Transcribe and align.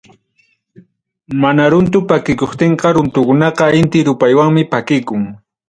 Mana 1.43 1.65
runtu 1.73 1.97
pakikuptinqa, 2.11 2.87
runtukunaqa 2.97 3.65
inti 3.83 3.99
rupaywanmi 4.09 4.63
pakikun. 4.73 5.23